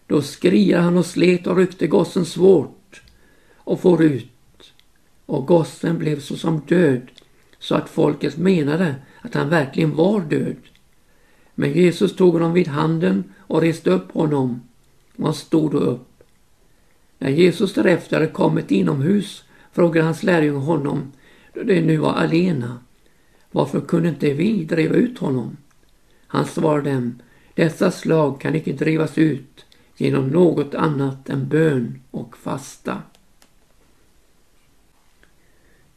Då 0.07 0.21
skriade 0.21 0.83
han 0.83 0.97
och 0.97 1.05
slet 1.05 1.47
och 1.47 1.57
ryckte 1.57 1.87
gossen 1.87 2.25
svårt 2.25 3.01
och 3.57 3.79
for 3.79 4.03
ut 4.03 4.73
och 5.25 5.47
gossen 5.47 5.97
blev 5.97 6.19
såsom 6.19 6.61
död 6.67 7.01
så 7.59 7.75
att 7.75 7.89
folket 7.89 8.37
menade 8.37 8.95
att 9.21 9.33
han 9.33 9.49
verkligen 9.49 9.95
var 9.95 10.21
död. 10.21 10.55
Men 11.55 11.73
Jesus 11.73 12.15
tog 12.15 12.33
honom 12.33 12.53
vid 12.53 12.67
handen 12.67 13.23
och 13.37 13.61
reste 13.61 13.89
upp 13.89 14.11
honom 14.11 14.61
och 15.17 15.25
han 15.25 15.33
stod 15.33 15.71
då 15.71 15.77
upp. 15.77 16.23
När 17.19 17.29
Jesus 17.29 17.73
därefter 17.73 18.15
hade 18.15 18.31
kommit 18.31 18.71
inomhus 18.71 19.43
frågade 19.71 20.05
hans 20.05 20.23
lärjungar 20.23 20.59
honom, 20.59 21.11
då 21.57 21.63
de 21.63 21.81
nu 21.81 21.97
var 21.97 22.13
alena, 22.13 22.79
varför 23.51 23.81
kunde 23.81 24.09
inte 24.09 24.33
vi 24.33 24.65
driva 24.65 24.95
ut 24.95 25.17
honom? 25.17 25.57
Han 26.27 26.45
svarade 26.45 26.91
dem, 26.93 27.19
dessa 27.53 27.91
slag 27.91 28.41
kan 28.41 28.55
icke 28.55 28.73
drivas 28.73 29.17
ut 29.17 29.65
genom 29.95 30.27
något 30.27 30.75
annat 30.75 31.29
än 31.29 31.47
bön 31.47 32.01
och 32.11 32.37
fasta. 32.37 33.01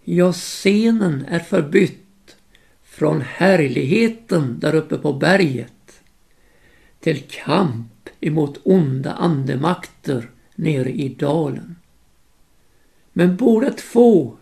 Ja, 0.05 0.33
scenen 0.33 1.25
är 1.29 1.39
förbytt 1.39 2.37
från 2.83 3.21
härligheten 3.21 4.59
där 4.61 4.75
uppe 4.75 4.99
på 4.99 5.13
berget 5.13 6.03
till 7.01 7.23
kamp 7.29 8.09
emot 8.21 8.61
onda 8.63 9.13
andemakter 9.13 10.31
nere 10.55 10.91
i 10.91 11.09
dalen. 11.09 11.77
Men 13.13 13.37
båda 13.37 13.71
två 13.71 14.37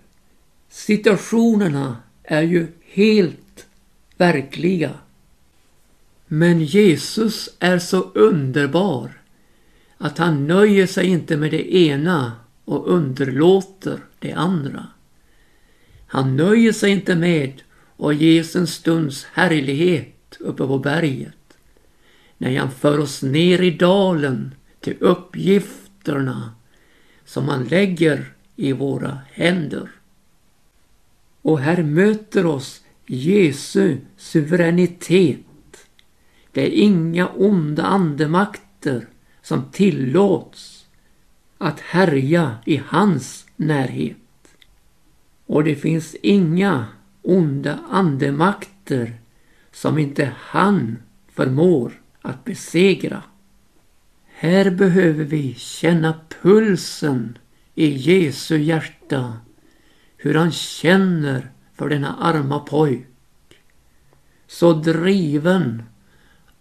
situationerna 0.68 1.96
är 2.22 2.42
ju 2.42 2.66
helt 2.84 3.66
verkliga. 4.16 4.90
Men 6.26 6.60
Jesus 6.60 7.48
är 7.58 7.78
så 7.78 8.00
underbar 8.00 9.10
att 9.98 10.18
han 10.18 10.46
nöjer 10.46 10.86
sig 10.86 11.06
inte 11.06 11.36
med 11.36 11.50
det 11.50 11.76
ena 11.76 12.32
och 12.64 12.88
underlåter 12.88 13.98
det 14.18 14.32
andra. 14.32 14.86
Han 16.06 16.36
nöjer 16.36 16.72
sig 16.72 16.90
inte 16.90 17.16
med 17.16 17.62
att 17.98 18.16
ges 18.16 18.56
en 18.56 18.66
stunds 18.66 19.24
härlighet 19.24 20.36
uppe 20.40 20.66
på 20.66 20.78
berget. 20.78 21.34
Nej, 22.38 22.56
han 22.56 22.70
för 22.70 22.98
oss 22.98 23.22
ner 23.22 23.62
i 23.62 23.70
dalen 23.70 24.54
till 24.80 24.96
uppgifterna 25.00 26.54
som 27.24 27.48
han 27.48 27.64
lägger 27.64 28.32
i 28.56 28.72
våra 28.72 29.18
händer. 29.32 29.90
Och 31.48 31.60
här 31.60 31.82
möter 31.82 32.46
oss 32.46 32.84
Jesu 33.06 33.96
suveränitet. 34.16 35.88
Det 36.52 36.66
är 36.66 36.70
inga 36.70 37.28
onda 37.28 37.82
andemakter 37.82 39.06
som 39.42 39.70
tillåts 39.72 40.86
att 41.58 41.80
härja 41.80 42.58
i 42.66 42.82
hans 42.86 43.46
närhet. 43.56 44.16
Och 45.46 45.64
det 45.64 45.74
finns 45.74 46.16
inga 46.22 46.86
onda 47.22 47.78
andemakter 47.90 49.20
som 49.72 49.98
inte 49.98 50.32
han 50.38 50.96
förmår 51.32 51.92
att 52.22 52.44
besegra. 52.44 53.22
Här 54.26 54.70
behöver 54.70 55.24
vi 55.24 55.54
känna 55.54 56.20
pulsen 56.42 57.38
i 57.74 57.86
Jesu 57.86 58.58
hjärta. 58.58 59.38
Hur 60.20 60.34
han 60.34 60.52
känner 60.52 61.50
för 61.74 61.88
denna 61.88 62.16
arma 62.16 62.58
pojk. 62.58 63.06
Så 64.46 64.72
driven 64.72 65.82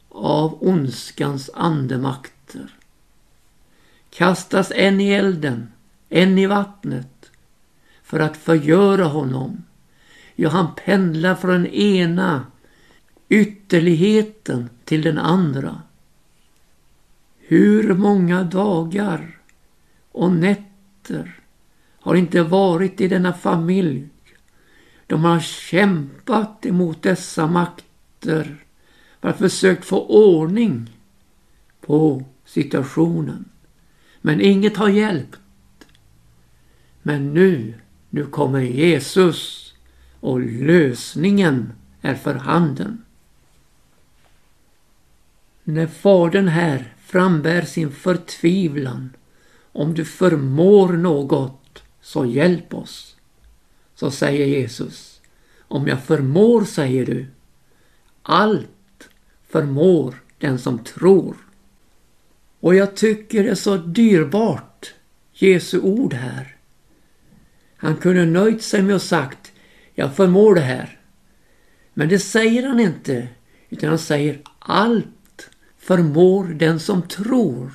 av 0.10 0.58
ondskans 0.64 1.50
andemakter. 1.54 2.78
Kastas 4.10 4.72
en 4.76 5.02
i 5.02 5.10
elden, 5.10 5.72
en 6.10 6.38
i 6.38 6.46
vattnet 6.46 7.32
för 8.04 8.20
att 8.20 8.38
förgöra 8.38 9.06
honom. 9.06 9.64
Ja, 10.36 10.50
han 10.50 10.76
pendlar 10.86 11.36
från 11.36 11.52
den 11.52 11.68
ena 11.68 12.46
ytterligheten 13.30 14.70
till 14.86 15.02
den 15.02 15.18
andra. 15.18 15.82
Hur 17.38 17.94
många 17.94 18.44
dagar 18.44 19.40
och 20.12 20.32
nätter 20.32 21.40
har 22.08 22.16
inte 22.16 22.44
varit 22.44 23.02
i 23.02 23.08
denna 23.08 23.34
familj. 23.34 24.10
De 25.08 25.24
har 25.24 25.40
kämpat 25.40 26.66
emot 26.66 27.04
dessa 27.04 27.48
makter 27.48 28.66
för 29.22 29.30
att 29.30 29.38
försökt 29.38 29.86
få 29.86 30.06
ordning 30.06 30.90
på 31.82 32.24
situationen. 32.46 33.46
Men 34.22 34.42
inget 34.42 34.78
har 34.78 34.90
hjälpt. 34.90 35.40
Men 37.02 37.34
nu 37.34 37.74
nu 38.10 38.26
kommer 38.26 38.62
Jesus 38.62 39.74
och 40.20 40.40
lösningen 40.40 41.74
är 42.02 42.16
för 42.16 42.36
handen. 42.36 43.04
När 45.64 45.88
Fadern 45.88 46.48
här 46.48 46.94
frambär 47.00 47.62
sin 47.62 47.92
förtvivlan 47.92 49.10
om 49.72 49.94
du 49.94 50.06
förmår 50.06 50.94
något 50.94 51.67
så 52.08 52.26
hjälp 52.26 52.74
oss. 52.74 53.16
Så 53.96 54.12
säger 54.12 54.46
Jesus. 54.46 55.22
Om 55.60 55.88
jag 55.88 56.04
förmår, 56.04 56.64
säger 56.64 57.06
du. 57.06 57.26
Allt 58.22 59.10
förmår 59.50 60.16
den 60.38 60.60
som 60.60 60.80
tror. 60.84 61.36
Och 62.60 62.76
jag 62.76 62.96
tycker 62.96 63.44
det 63.44 63.50
är 63.50 63.56
så 63.56 63.78
dyrbart, 63.78 64.94
Jesu 65.34 65.80
ord 65.80 66.14
här. 66.14 66.56
Han 67.78 67.96
kunde 67.96 68.26
nöjt 68.26 68.62
sig 68.62 68.82
med 68.82 68.96
att 68.96 69.02
sagt 69.02 69.52
jag 69.94 70.16
förmår 70.16 70.56
det 70.56 70.62
här. 70.62 71.00
Men 71.94 72.10
det 72.10 72.20
säger 72.20 72.68
han 72.68 72.80
inte 72.80 73.28
utan 73.70 73.90
han 73.90 74.00
säger 74.00 74.42
allt 74.60 75.50
förmår 75.78 76.46
den 76.46 76.80
som 76.80 77.02
tror. 77.02 77.72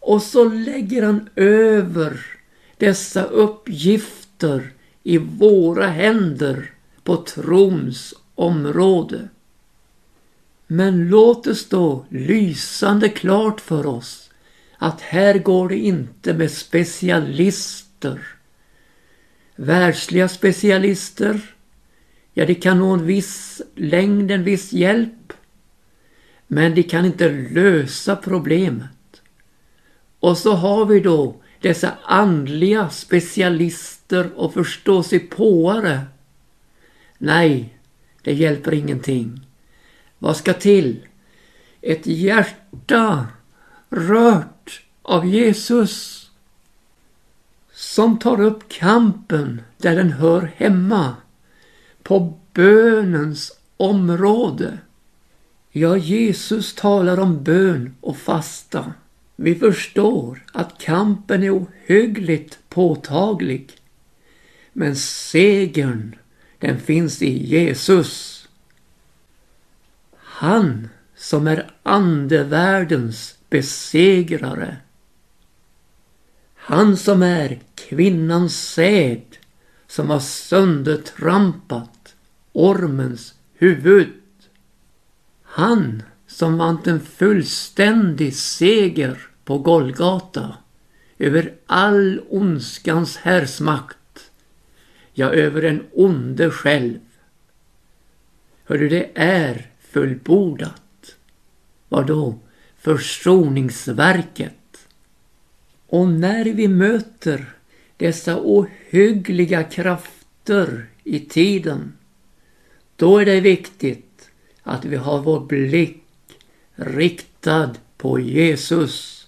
Och 0.00 0.22
så 0.22 0.44
lägger 0.44 1.02
han 1.02 1.28
över 1.36 2.33
dessa 2.78 3.24
uppgifter 3.24 4.72
i 5.02 5.18
våra 5.18 5.86
händer 5.86 6.70
på 7.02 7.16
trons 7.16 8.14
område. 8.34 9.28
Men 10.66 11.08
låt 11.08 11.44
det 11.44 11.54
stå 11.54 12.04
lysande 12.08 13.08
klart 13.08 13.60
för 13.60 13.86
oss 13.86 14.30
att 14.78 15.00
här 15.00 15.38
går 15.38 15.68
det 15.68 15.78
inte 15.78 16.34
med 16.34 16.50
specialister 16.50 18.34
Världsliga 19.56 20.28
specialister, 20.28 21.54
ja 22.32 22.46
de 22.46 22.54
kan 22.54 22.78
nå 22.78 22.92
en 22.92 23.06
viss 23.06 23.62
längd, 23.74 24.30
en 24.30 24.44
viss 24.44 24.72
hjälp. 24.72 25.32
Men 26.46 26.74
de 26.74 26.82
kan 26.82 27.04
inte 27.04 27.30
lösa 27.30 28.16
problemet. 28.16 29.22
Och 30.20 30.38
så 30.38 30.52
har 30.52 30.86
vi 30.86 31.00
då 31.00 31.36
dessa 31.64 31.92
andliga 32.02 32.90
specialister 32.90 34.30
och 34.36 34.54
förståsigpåare. 34.54 36.00
Nej, 37.18 37.78
det 38.22 38.32
hjälper 38.32 38.74
ingenting. 38.74 39.46
Vad 40.18 40.36
ska 40.36 40.52
till? 40.52 41.06
Ett 41.80 42.06
hjärta 42.06 43.26
rört 43.90 44.82
av 45.02 45.26
Jesus 45.26 46.26
som 47.72 48.18
tar 48.18 48.40
upp 48.40 48.68
kampen 48.68 49.62
där 49.76 49.96
den 49.96 50.12
hör 50.12 50.52
hemma. 50.56 51.16
På 52.02 52.38
bönens 52.52 53.52
område. 53.76 54.78
Ja, 55.70 55.96
Jesus 55.96 56.74
talar 56.74 57.20
om 57.20 57.44
bön 57.44 57.94
och 58.00 58.16
fasta. 58.16 58.92
Vi 59.36 59.54
förstår 59.54 60.44
att 60.52 60.78
kampen 60.78 61.42
är 61.42 61.58
ohyggligt 61.58 62.58
påtaglig. 62.68 63.72
Men 64.72 64.96
segern, 64.96 66.16
den 66.58 66.80
finns 66.80 67.22
i 67.22 67.46
Jesus. 67.46 68.48
Han 70.16 70.88
som 71.16 71.46
är 71.46 71.70
andevärldens 71.82 73.38
besegrare. 73.50 74.76
Han 76.54 76.96
som 76.96 77.22
är 77.22 77.60
kvinnans 77.74 78.72
säd 78.72 79.36
som 79.86 80.10
har 80.10 80.20
söndertrampat 80.20 82.14
ormens 82.52 83.34
huvud. 83.54 84.12
Han 85.42 86.02
som 86.34 86.58
vann 86.58 86.78
en 86.84 87.00
fullständig 87.00 88.34
seger 88.34 89.18
på 89.44 89.58
Golgata 89.58 90.56
över 91.18 91.54
all 91.66 92.20
ondskans 92.28 93.16
härsmakt, 93.16 94.30
ja, 95.12 95.30
över 95.30 95.62
den 95.62 95.86
onde 95.92 96.50
själv. 96.50 96.98
Hördu, 98.64 98.88
det 98.88 99.10
är 99.14 99.66
fullbordat. 99.90 101.16
Vadå? 101.88 102.38
Försoningsverket. 102.78 104.88
Och 105.86 106.08
när 106.08 106.44
vi 106.44 106.68
möter 106.68 107.54
dessa 107.96 108.40
ohyggliga 108.40 109.62
krafter 109.62 110.86
i 111.04 111.20
tiden, 111.20 111.92
då 112.96 113.18
är 113.18 113.24
det 113.24 113.40
viktigt 113.40 114.30
att 114.62 114.84
vi 114.84 114.96
har 114.96 115.22
vår 115.22 115.40
blick 115.40 116.03
riktad 116.74 117.74
på 117.96 118.20
Jesus, 118.20 119.26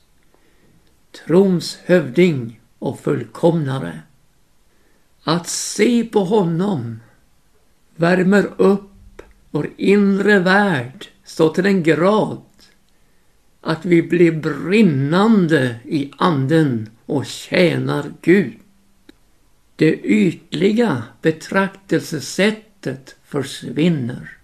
trons 1.26 1.78
hövding 1.84 2.60
och 2.78 3.00
fullkomnare. 3.00 4.00
Att 5.22 5.48
se 5.48 6.04
på 6.04 6.24
honom 6.24 7.00
värmer 7.96 8.50
upp 8.56 9.22
vår 9.50 9.70
inre 9.76 10.38
värld 10.38 11.06
så 11.24 11.48
till 11.48 11.64
den 11.64 11.82
grad 11.82 12.42
att 13.60 13.84
vi 13.84 14.02
blir 14.02 14.32
brinnande 14.32 15.76
i 15.84 16.10
anden 16.18 16.90
och 17.06 17.26
tjänar 17.26 18.12
Gud. 18.22 18.54
Det 19.76 19.92
ytliga 20.04 21.02
betraktelsesättet 21.22 23.16
försvinner 23.24 24.35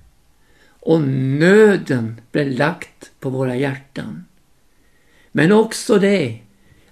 och 0.82 1.00
nöden 1.02 2.20
blir 2.32 2.44
lagt 2.44 3.12
på 3.20 3.30
våra 3.30 3.56
hjärtan. 3.56 4.24
Men 5.32 5.52
också 5.52 5.98
det 5.98 6.38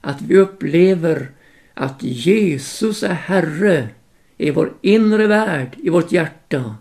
att 0.00 0.22
vi 0.22 0.36
upplever 0.36 1.30
att 1.74 2.02
Jesus 2.02 3.02
är 3.02 3.14
Herre 3.14 3.88
i 4.36 4.50
vår 4.50 4.72
inre 4.80 5.26
värld, 5.26 5.76
i 5.82 5.88
vårt 5.88 6.12
hjärta 6.12 6.76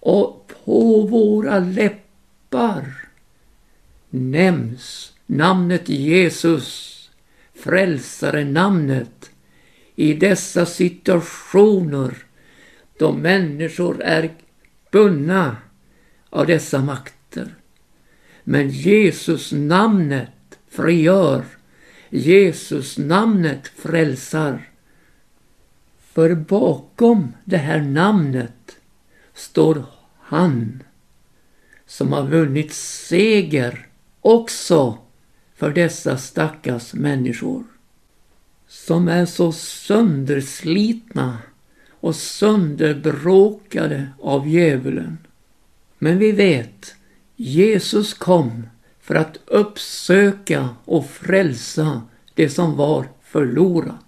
och 0.00 0.52
på 0.64 1.02
våra 1.02 1.58
läppar 1.58 3.08
nämns 4.10 5.12
namnet 5.26 5.88
Jesus, 5.88 6.94
frälsare 7.54 8.44
namnet, 8.44 9.30
i 9.94 10.14
dessa 10.14 10.66
situationer 10.66 12.16
då 12.98 13.12
människor 13.12 14.02
är 14.02 14.30
bundna 14.90 15.56
av 16.30 16.46
dessa 16.46 16.80
makter. 16.80 17.54
Men 18.44 18.68
Jesus 18.68 19.52
namnet 19.52 20.58
frigör. 20.68 21.44
Jesus 22.10 22.98
namnet 22.98 23.68
frälsar. 23.68 24.68
För 26.12 26.34
bakom 26.34 27.32
det 27.44 27.56
här 27.56 27.80
namnet 27.80 28.76
står 29.34 29.84
han 30.20 30.82
som 31.86 32.12
har 32.12 32.26
vunnit 32.26 32.72
seger 32.72 33.86
också 34.20 34.98
för 35.54 35.70
dessa 35.70 36.18
stackars 36.18 36.94
människor 36.94 37.64
som 38.68 39.08
är 39.08 39.26
så 39.26 39.52
sönderslitna 39.52 41.38
och 41.90 42.16
sönderbråkade 42.16 44.08
av 44.20 44.48
djävulen. 44.48 45.18
Men 45.98 46.18
vi 46.18 46.32
vet, 46.32 46.94
Jesus 47.36 48.14
kom 48.14 48.68
för 49.00 49.14
att 49.14 49.38
uppsöka 49.46 50.68
och 50.84 51.06
frälsa 51.10 52.02
det 52.34 52.48
som 52.48 52.76
var 52.76 53.08
förlorat. 53.22 54.04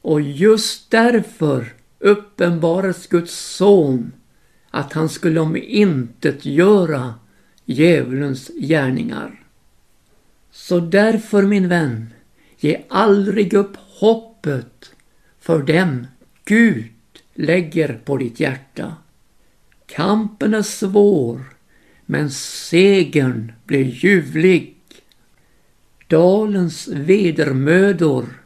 Och 0.00 0.20
just 0.20 0.90
därför 0.90 1.72
uppenbarades 1.98 3.06
Guds 3.06 3.34
son 3.34 4.12
att 4.70 4.92
han 4.92 5.08
skulle 5.08 5.40
om 5.40 5.56
intet 5.56 6.46
göra 6.46 7.14
djävulens 7.64 8.50
gärningar. 8.54 9.40
Så 10.50 10.80
därför 10.80 11.42
min 11.42 11.68
vän, 11.68 12.14
ge 12.58 12.82
aldrig 12.88 13.54
upp 13.54 13.76
hoppet 13.76 14.94
för 15.40 15.62
dem 15.62 16.06
Gud 16.44 16.90
lägger 17.34 18.00
på 18.04 18.16
ditt 18.16 18.40
hjärta. 18.40 18.96
Kampen 19.86 20.54
är 20.54 20.62
svår, 20.62 21.40
men 22.06 22.30
segern 22.30 23.52
blir 23.64 23.84
ljuvlig. 23.84 24.76
Dalens 26.08 26.88
vedermödor 26.88 28.42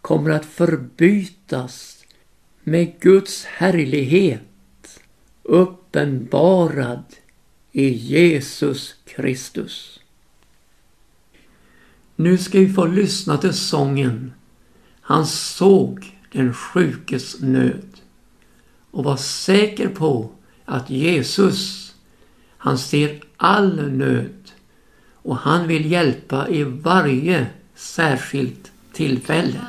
kommer 0.00 0.30
att 0.30 0.46
förbytas 0.46 2.04
med 2.62 3.00
Guds 3.00 3.44
härlighet 3.44 5.00
uppenbarad 5.42 7.04
i 7.72 7.88
Jesus 7.88 8.94
Kristus. 9.04 10.00
Nu 12.16 12.38
ska 12.38 12.58
vi 12.58 12.72
få 12.72 12.86
lyssna 12.86 13.38
till 13.38 13.54
sången 13.54 14.32
Han 15.00 15.26
såg 15.26 16.18
den 16.32 16.54
sjukes 16.54 17.40
nöd 17.40 18.00
och 18.90 19.04
var 19.04 19.16
säker 19.16 19.88
på 19.88 20.30
att 20.64 20.90
Jesus, 20.90 21.92
han 22.58 22.78
ser 22.78 23.20
all 23.36 23.92
nöd 23.92 24.50
och 25.14 25.36
han 25.36 25.66
vill 25.68 25.90
hjälpa 25.90 26.48
i 26.48 26.64
varje 26.64 27.46
särskilt 27.74 28.72
tillfälle. 28.92 29.60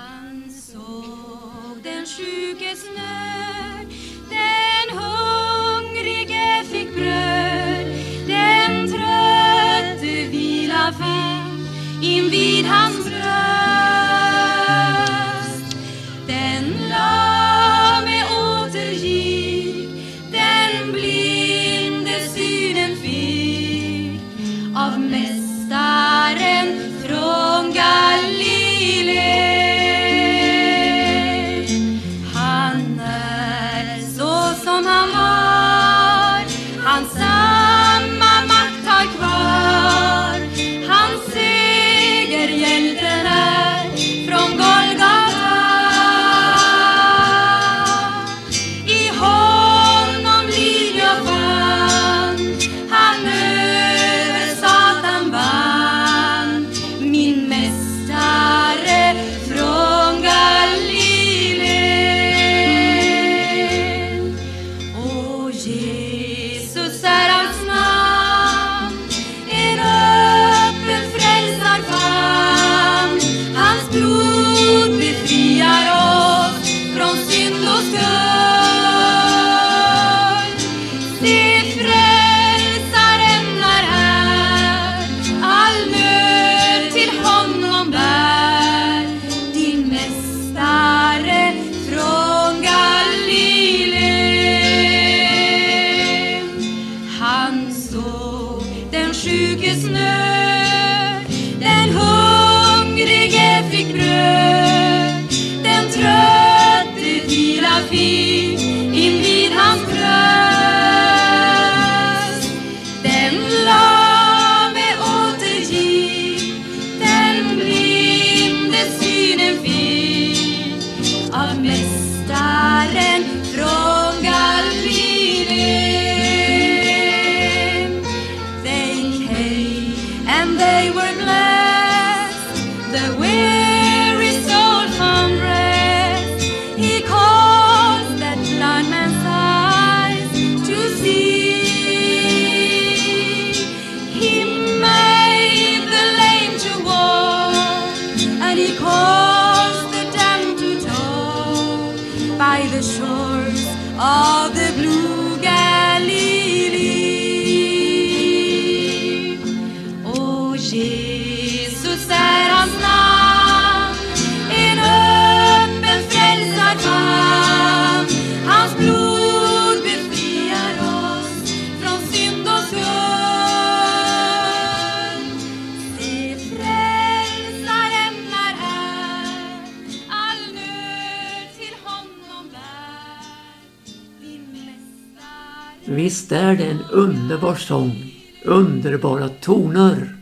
Visst 186.24 186.32
är 186.32 186.56
det 186.56 186.66
en 186.66 186.82
underbar 186.92 187.56
sång, 187.56 188.14
underbara 188.46 189.30
toner. 189.30 190.16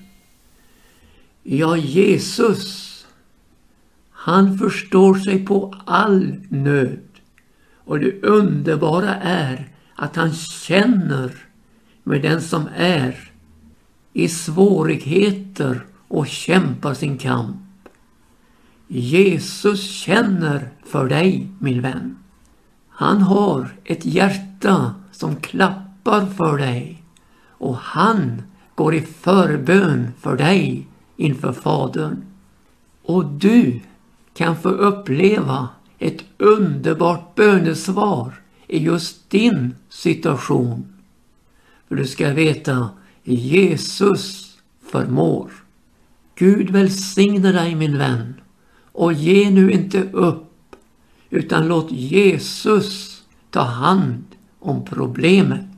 Ja, 1.44 1.78
Jesus, 1.78 3.06
han 4.12 4.58
förstår 4.58 5.16
sig 5.16 5.46
på 5.46 5.76
all 5.86 6.36
nöd. 6.50 7.00
Och 7.76 8.00
det 8.00 8.24
underbara 8.24 9.16
är 9.16 9.68
att 9.96 10.16
han 10.16 10.34
känner 10.34 11.32
med 12.04 12.22
den 12.22 12.42
som 12.42 12.68
är 12.76 13.32
i 14.14 14.28
svårigheter 14.28 15.86
och 16.08 16.28
kämpar 16.28 16.94
sin 16.94 17.18
kamp. 17.18 17.58
Jesus 18.88 19.92
känner 19.92 20.70
för 20.86 21.08
dig, 21.08 21.52
min 21.60 21.82
vän. 21.82 22.18
Han 22.90 23.22
har 23.22 23.76
ett 23.84 24.06
hjärta 24.06 24.96
som 25.12 25.36
klappar 25.36 25.91
för 26.38 26.58
dig 26.58 27.04
och 27.48 27.76
han 27.76 28.42
går 28.76 28.96
i 28.96 29.02
förbön 29.02 30.08
för 30.20 30.38
dig 30.38 30.88
inför 31.18 31.54
Fadern. 31.54 32.24
Och 33.04 33.26
du 33.26 33.80
kan 34.34 34.56
få 34.56 34.70
uppleva 34.70 35.70
ett 36.00 36.24
underbart 36.38 37.36
bönesvar 37.36 38.34
i 38.68 38.78
just 38.84 39.30
din 39.30 39.76
situation. 39.90 40.94
För 41.88 41.96
du 41.96 42.08
ska 42.08 42.34
veta, 42.34 42.90
Jesus 43.24 44.58
förmår. 44.92 45.52
Gud 46.36 46.70
välsigne 46.70 47.52
dig 47.52 47.76
min 47.76 47.98
vän 47.98 48.34
och 48.92 49.14
ge 49.14 49.50
nu 49.50 49.72
inte 49.72 50.04
upp 50.12 50.76
utan 51.30 51.68
låt 51.68 51.92
Jesus 51.92 53.22
ta 53.50 53.62
hand 53.62 54.24
om 54.60 54.86
problemet. 54.86 55.71